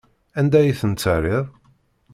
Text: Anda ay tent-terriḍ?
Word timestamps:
Anda 0.39 0.57
ay 0.61 0.71
tent-terriḍ? 0.79 1.45